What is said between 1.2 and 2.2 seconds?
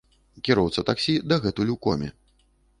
дагэтуль у коме.